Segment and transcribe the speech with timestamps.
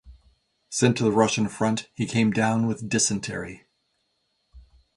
[0.67, 3.67] Sent to the Russian front, he came down with dysentery.